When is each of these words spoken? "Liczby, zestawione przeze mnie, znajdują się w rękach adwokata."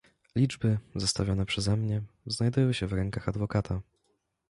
"Liczby, 0.35 0.77
zestawione 0.95 1.45
przeze 1.45 1.75
mnie, 1.77 2.01
znajdują 2.25 2.73
się 2.73 2.87
w 2.87 2.93
rękach 2.93 3.29
adwokata." 3.29 3.81